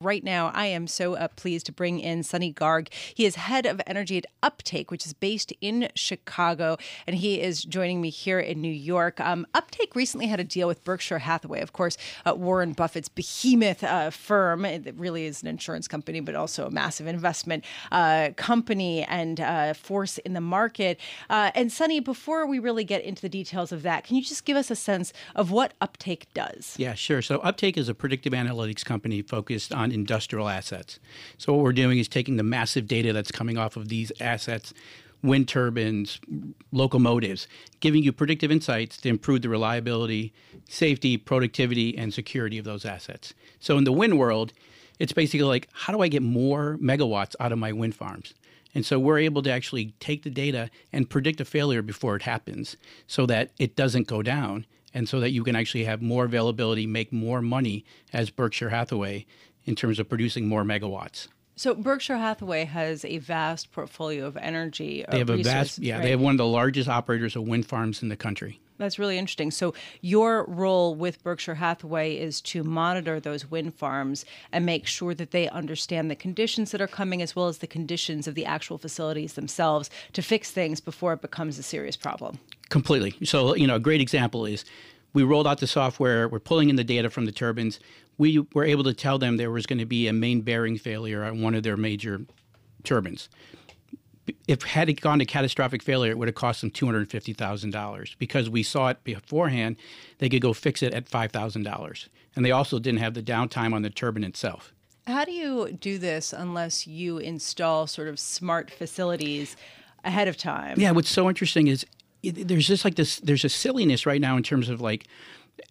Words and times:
Right 0.00 0.22
now, 0.22 0.52
I 0.54 0.66
am 0.66 0.86
so 0.86 1.14
uh, 1.14 1.26
pleased 1.26 1.66
to 1.66 1.72
bring 1.72 1.98
in 1.98 2.22
Sonny 2.22 2.52
Garg. 2.52 2.86
He 2.92 3.24
is 3.24 3.34
head 3.34 3.66
of 3.66 3.80
energy 3.84 4.16
at 4.16 4.26
Uptake, 4.44 4.92
which 4.92 5.04
is 5.04 5.12
based 5.12 5.52
in 5.60 5.88
Chicago, 5.96 6.76
and 7.08 7.16
he 7.16 7.40
is 7.40 7.64
joining 7.64 8.00
me 8.00 8.10
here 8.10 8.38
in 8.38 8.60
New 8.60 8.72
York. 8.72 9.18
Um, 9.18 9.44
Uptake 9.54 9.96
recently 9.96 10.28
had 10.28 10.38
a 10.38 10.44
deal 10.44 10.68
with 10.68 10.84
Berkshire 10.84 11.18
Hathaway, 11.18 11.62
of 11.62 11.72
course, 11.72 11.96
uh, 12.24 12.32
Warren 12.36 12.74
Buffett's 12.74 13.08
behemoth 13.08 13.82
uh, 13.82 14.10
firm. 14.10 14.64
It 14.64 14.94
really 14.96 15.24
is 15.24 15.42
an 15.42 15.48
insurance 15.48 15.88
company, 15.88 16.20
but 16.20 16.36
also 16.36 16.68
a 16.68 16.70
massive 16.70 17.08
investment 17.08 17.64
uh, 17.90 18.30
company 18.36 19.02
and 19.02 19.40
uh, 19.40 19.74
force 19.74 20.18
in 20.18 20.32
the 20.32 20.40
market. 20.40 21.00
Uh, 21.28 21.50
and 21.56 21.72
Sonny, 21.72 21.98
before 21.98 22.46
we 22.46 22.60
really 22.60 22.84
get 22.84 23.02
into 23.02 23.20
the 23.20 23.28
details 23.28 23.72
of 23.72 23.82
that, 23.82 24.04
can 24.04 24.14
you 24.14 24.22
just 24.22 24.44
give 24.44 24.56
us 24.56 24.70
a 24.70 24.76
sense 24.76 25.12
of 25.34 25.50
what 25.50 25.74
Uptake 25.80 26.32
does? 26.34 26.76
Yeah, 26.78 26.94
sure. 26.94 27.20
So 27.20 27.40
Uptake 27.40 27.76
is 27.76 27.88
a 27.88 27.94
predictive 27.94 28.32
analytics 28.32 28.84
company 28.84 29.22
focused 29.22 29.74
on 29.88 29.94
industrial 29.94 30.48
assets. 30.48 30.98
So 31.38 31.52
what 31.52 31.62
we're 31.62 31.72
doing 31.72 31.98
is 31.98 32.08
taking 32.08 32.36
the 32.36 32.42
massive 32.42 32.86
data 32.86 33.12
that's 33.12 33.32
coming 33.32 33.58
off 33.58 33.76
of 33.76 33.88
these 33.88 34.12
assets, 34.20 34.74
wind 35.22 35.48
turbines, 35.48 36.20
locomotives, 36.72 37.48
giving 37.80 38.02
you 38.02 38.12
predictive 38.12 38.50
insights 38.50 38.98
to 38.98 39.08
improve 39.08 39.42
the 39.42 39.48
reliability, 39.48 40.32
safety, 40.68 41.16
productivity, 41.16 41.96
and 41.96 42.14
security 42.14 42.58
of 42.58 42.64
those 42.64 42.84
assets. 42.84 43.34
So 43.58 43.78
in 43.78 43.84
the 43.84 43.92
wind 43.92 44.18
world, 44.18 44.52
it's 44.98 45.12
basically 45.12 45.46
like, 45.46 45.68
how 45.72 45.92
do 45.92 46.02
I 46.02 46.08
get 46.08 46.22
more 46.22 46.76
megawatts 46.80 47.34
out 47.40 47.52
of 47.52 47.58
my 47.58 47.72
wind 47.72 47.94
farms? 47.94 48.34
And 48.74 48.84
so 48.84 48.98
we're 48.98 49.18
able 49.18 49.42
to 49.42 49.50
actually 49.50 49.94
take 49.98 50.22
the 50.22 50.30
data 50.30 50.70
and 50.92 51.08
predict 51.08 51.40
a 51.40 51.44
failure 51.44 51.82
before 51.82 52.16
it 52.16 52.22
happens 52.22 52.76
so 53.06 53.26
that 53.26 53.50
it 53.58 53.74
doesn't 53.74 54.06
go 54.06 54.22
down 54.22 54.66
and 54.94 55.08
so 55.08 55.20
that 55.20 55.30
you 55.30 55.44
can 55.44 55.56
actually 55.56 55.84
have 55.84 56.02
more 56.02 56.24
availability, 56.24 56.86
make 56.86 57.12
more 57.12 57.42
money 57.42 57.84
as 58.12 58.30
Berkshire 58.30 58.70
Hathaway 58.70 59.26
in 59.64 59.74
terms 59.74 59.98
of 59.98 60.08
producing 60.08 60.48
more 60.48 60.64
megawatts. 60.64 61.28
So 61.56 61.74
Berkshire 61.74 62.18
Hathaway 62.18 62.64
has 62.66 63.04
a 63.04 63.18
vast 63.18 63.72
portfolio 63.72 64.26
of 64.26 64.36
energy. 64.36 65.04
They 65.10 65.16
uh, 65.16 65.18
have 65.18 65.30
a 65.30 65.42
vast, 65.42 65.80
yeah, 65.80 65.96
right? 65.96 66.02
they 66.04 66.10
have 66.10 66.20
one 66.20 66.34
of 66.34 66.38
the 66.38 66.46
largest 66.46 66.88
operators 66.88 67.34
of 67.34 67.48
wind 67.48 67.66
farms 67.66 68.00
in 68.00 68.08
the 68.08 68.16
country. 68.16 68.60
That's 68.78 68.96
really 68.96 69.18
interesting. 69.18 69.50
So 69.50 69.74
your 70.00 70.44
role 70.46 70.94
with 70.94 71.22
Berkshire 71.24 71.56
Hathaway 71.56 72.16
is 72.16 72.40
to 72.42 72.62
monitor 72.62 73.18
those 73.18 73.50
wind 73.50 73.74
farms 73.74 74.24
and 74.52 74.64
make 74.64 74.86
sure 74.86 75.14
that 75.14 75.32
they 75.32 75.48
understand 75.48 76.10
the 76.10 76.16
conditions 76.16 76.70
that 76.70 76.80
are 76.80 76.86
coming 76.86 77.20
as 77.20 77.34
well 77.34 77.48
as 77.48 77.58
the 77.58 77.66
conditions 77.66 78.28
of 78.28 78.36
the 78.36 78.46
actual 78.46 78.78
facilities 78.78 79.32
themselves 79.32 79.90
to 80.12 80.22
fix 80.22 80.52
things 80.52 80.80
before 80.80 81.12
it 81.12 81.20
becomes 81.20 81.58
a 81.58 81.62
serious 81.64 81.96
problem. 81.96 82.38
Completely. 82.68 83.14
So, 83.24 83.56
you 83.56 83.66
know, 83.66 83.74
a 83.74 83.80
great 83.80 84.00
example 84.00 84.46
is 84.46 84.64
we 85.12 85.24
rolled 85.24 85.48
out 85.48 85.58
the 85.58 85.66
software, 85.66 86.28
we're 86.28 86.38
pulling 86.38 86.70
in 86.70 86.76
the 86.76 86.84
data 86.84 87.10
from 87.10 87.24
the 87.26 87.32
turbines. 87.32 87.80
We 88.18 88.44
were 88.52 88.64
able 88.64 88.84
to 88.84 88.92
tell 88.92 89.18
them 89.18 89.36
there 89.36 89.50
was 89.50 89.66
going 89.66 89.78
to 89.78 89.86
be 89.86 90.08
a 90.08 90.12
main 90.12 90.42
bearing 90.42 90.76
failure 90.76 91.24
on 91.24 91.40
one 91.40 91.54
of 91.54 91.62
their 91.62 91.76
major 91.76 92.22
turbines. 92.84 93.28
If 94.46 94.62
had 94.62 94.88
it 94.88 95.00
gone 95.00 95.20
to 95.20 95.24
catastrophic 95.24 95.82
failure, 95.82 96.10
it 96.10 96.18
would 96.18 96.28
have 96.28 96.34
cost 96.34 96.60
them 96.60 96.70
two 96.70 96.84
hundred 96.84 97.10
fifty 97.10 97.32
thousand 97.32 97.70
dollars 97.70 98.14
because 98.18 98.50
we 98.50 98.62
saw 98.62 98.88
it 98.88 99.02
beforehand. 99.04 99.76
They 100.18 100.28
could 100.28 100.42
go 100.42 100.52
fix 100.52 100.82
it 100.82 100.92
at 100.92 101.08
five 101.08 101.32
thousand 101.32 101.62
dollars, 101.62 102.08
and 102.36 102.44
they 102.44 102.50
also 102.50 102.78
didn't 102.78 103.00
have 103.00 103.14
the 103.14 103.22
downtime 103.22 103.72
on 103.72 103.82
the 103.82 103.90
turbine 103.90 104.24
itself. 104.24 104.74
How 105.06 105.24
do 105.24 105.32
you 105.32 105.72
do 105.72 105.96
this 105.96 106.34
unless 106.34 106.86
you 106.86 107.16
install 107.16 107.86
sort 107.86 108.08
of 108.08 108.18
smart 108.18 108.70
facilities 108.70 109.56
ahead 110.04 110.28
of 110.28 110.36
time? 110.36 110.78
Yeah, 110.78 110.90
what's 110.90 111.10
so 111.10 111.28
interesting 111.30 111.68
is 111.68 111.86
there's 112.22 112.66
just 112.66 112.84
like 112.84 112.96
this 112.96 113.20
there's 113.20 113.44
a 113.44 113.48
silliness 113.48 114.04
right 114.04 114.20
now 114.20 114.36
in 114.36 114.42
terms 114.42 114.68
of 114.68 114.82
like 114.82 115.06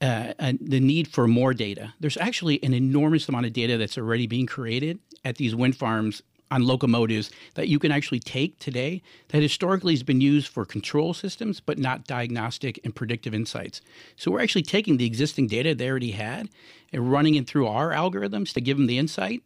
uh, 0.00 0.32
the 0.60 0.80
need 0.80 1.08
for 1.08 1.26
more 1.26 1.54
data. 1.54 1.94
There's 2.00 2.16
actually 2.16 2.62
an 2.62 2.74
enormous 2.74 3.28
amount 3.28 3.46
of 3.46 3.52
data 3.52 3.76
that's 3.76 3.98
already 3.98 4.26
being 4.26 4.46
created 4.46 4.98
at 5.24 5.36
these 5.36 5.54
wind 5.54 5.76
farms 5.76 6.22
on 6.50 6.62
locomotives 6.62 7.30
that 7.54 7.68
you 7.68 7.78
can 7.78 7.90
actually 7.90 8.20
take 8.20 8.58
today 8.58 9.02
that 9.28 9.42
historically 9.42 9.92
has 9.92 10.02
been 10.02 10.20
used 10.20 10.46
for 10.46 10.64
control 10.64 11.14
systems 11.14 11.58
but 11.60 11.78
not 11.78 12.06
diagnostic 12.06 12.78
and 12.84 12.94
predictive 12.94 13.34
insights. 13.34 13.80
So 14.16 14.30
we're 14.30 14.42
actually 14.42 14.62
taking 14.62 14.96
the 14.96 15.06
existing 15.06 15.46
data 15.48 15.74
they 15.74 15.88
already 15.88 16.12
had 16.12 16.48
and 16.92 17.10
running 17.10 17.34
it 17.34 17.46
through 17.46 17.66
our 17.66 17.90
algorithms 17.90 18.52
to 18.52 18.60
give 18.60 18.76
them 18.76 18.86
the 18.86 18.98
insight 18.98 19.42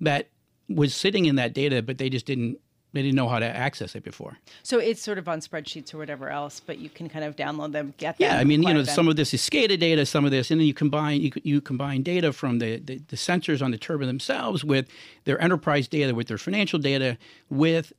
that 0.00 0.28
was 0.68 0.94
sitting 0.94 1.24
in 1.24 1.36
that 1.36 1.54
data 1.54 1.82
but 1.82 1.98
they 1.98 2.10
just 2.10 2.26
didn't 2.26 2.58
they 2.92 3.02
didn't 3.02 3.14
know 3.14 3.28
how 3.28 3.38
to 3.38 3.46
access 3.46 3.94
it 3.94 4.02
before. 4.02 4.38
So 4.62 4.78
it's 4.78 5.00
sort 5.00 5.18
of 5.18 5.28
on 5.28 5.40
spreadsheets 5.40 5.94
or 5.94 5.98
whatever 5.98 6.28
else, 6.28 6.60
but 6.60 6.78
you 6.78 6.88
can 6.90 7.08
kind 7.08 7.24
of 7.24 7.36
download 7.36 7.72
them, 7.72 7.94
get 7.98 8.18
them. 8.18 8.30
Yeah, 8.30 8.38
I 8.38 8.44
mean, 8.44 8.62
you 8.62 8.74
know, 8.74 8.82
them. 8.82 8.94
some 8.94 9.08
of 9.08 9.16
this 9.16 9.32
is 9.32 9.40
SCADA 9.42 9.78
data, 9.78 10.04
some 10.04 10.24
of 10.24 10.30
this, 10.30 10.50
and 10.50 10.60
then 10.60 10.66
you 10.66 10.74
combine 10.74 11.20
you, 11.20 11.30
you 11.42 11.60
combine 11.60 12.02
data 12.02 12.32
from 12.32 12.58
the, 12.58 12.78
the, 12.78 13.00
the 13.08 13.16
sensors 13.16 13.62
on 13.62 13.70
the 13.70 13.78
turbine 13.78 14.08
themselves 14.08 14.64
with 14.64 14.88
their 15.24 15.40
enterprise 15.40 15.86
data, 15.86 16.14
with 16.14 16.28
their 16.28 16.38
financial 16.38 16.78
data, 16.78 17.16
with 17.48 17.92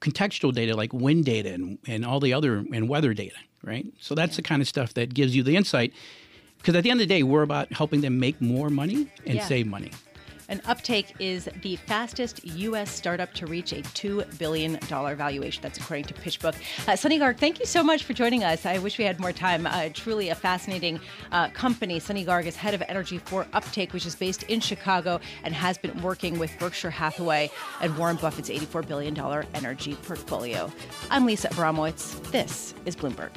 contextual 0.00 0.52
data 0.52 0.76
like 0.76 0.92
wind 0.92 1.24
data 1.24 1.52
and, 1.52 1.78
and 1.86 2.04
all 2.04 2.20
the 2.20 2.32
other 2.32 2.58
and 2.58 2.88
weather 2.88 3.14
data, 3.14 3.36
right? 3.62 3.86
So 4.00 4.14
that's 4.14 4.32
yeah. 4.32 4.36
the 4.36 4.42
kind 4.42 4.62
of 4.62 4.68
stuff 4.68 4.94
that 4.94 5.14
gives 5.14 5.34
you 5.34 5.42
the 5.42 5.56
insight. 5.56 5.92
Because 6.58 6.74
at 6.74 6.84
the 6.84 6.90
end 6.90 7.00
of 7.00 7.08
the 7.08 7.14
day, 7.14 7.22
we're 7.22 7.42
about 7.42 7.72
helping 7.72 8.00
them 8.00 8.18
make 8.18 8.40
more 8.40 8.70
money 8.70 9.08
and 9.24 9.36
yeah. 9.36 9.46
save 9.46 9.66
money. 9.66 9.92
And 10.48 10.60
Uptake 10.66 11.14
is 11.18 11.48
the 11.62 11.76
fastest 11.76 12.44
U.S. 12.44 12.90
startup 12.90 13.32
to 13.34 13.46
reach 13.46 13.72
a 13.72 13.82
$2 13.82 14.38
billion 14.38 14.78
valuation. 14.78 15.62
That's 15.62 15.78
according 15.78 16.04
to 16.06 16.14
PitchBook. 16.14 16.54
Uh, 16.88 16.96
Sonny 16.96 17.18
Garg, 17.18 17.38
thank 17.38 17.58
you 17.58 17.66
so 17.66 17.82
much 17.82 18.04
for 18.04 18.12
joining 18.12 18.44
us. 18.44 18.66
I 18.66 18.78
wish 18.78 18.98
we 18.98 19.04
had 19.04 19.18
more 19.18 19.32
time. 19.32 19.66
Uh, 19.66 19.88
truly 19.92 20.28
a 20.28 20.34
fascinating 20.34 21.00
uh, 21.32 21.48
company. 21.50 21.98
Sonny 21.98 22.24
Garg 22.24 22.46
is 22.46 22.56
head 22.56 22.74
of 22.74 22.82
energy 22.88 23.18
for 23.18 23.46
Uptake, 23.52 23.92
which 23.92 24.06
is 24.06 24.14
based 24.14 24.44
in 24.44 24.60
Chicago 24.60 25.20
and 25.42 25.54
has 25.54 25.78
been 25.78 26.00
working 26.02 26.38
with 26.38 26.56
Berkshire 26.58 26.90
Hathaway 26.90 27.50
and 27.80 27.96
Warren 27.98 28.16
Buffett's 28.16 28.48
$84 28.48 28.86
billion 28.86 29.18
energy 29.54 29.94
portfolio. 29.94 30.72
I'm 31.10 31.26
Lisa 31.26 31.48
Abramowitz. 31.48 32.30
This 32.30 32.74
is 32.84 32.94
Bloomberg. 32.94 33.30